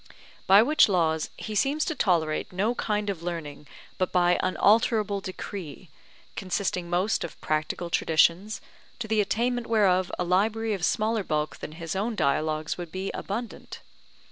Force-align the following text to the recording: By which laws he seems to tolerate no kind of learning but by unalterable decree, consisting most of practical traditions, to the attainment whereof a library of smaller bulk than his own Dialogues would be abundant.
By 0.47 0.63
which 0.63 0.89
laws 0.89 1.29
he 1.37 1.53
seems 1.53 1.85
to 1.85 1.93
tolerate 1.93 2.51
no 2.51 2.73
kind 2.73 3.07
of 3.07 3.21
learning 3.21 3.67
but 3.99 4.11
by 4.11 4.39
unalterable 4.41 5.21
decree, 5.21 5.89
consisting 6.35 6.89
most 6.89 7.23
of 7.23 7.39
practical 7.39 7.91
traditions, 7.91 8.61
to 8.97 9.07
the 9.07 9.21
attainment 9.21 9.67
whereof 9.67 10.11
a 10.17 10.23
library 10.23 10.73
of 10.73 10.83
smaller 10.83 11.23
bulk 11.23 11.57
than 11.57 11.73
his 11.73 11.95
own 11.95 12.15
Dialogues 12.15 12.79
would 12.79 12.91
be 12.91 13.11
abundant. 13.13 13.81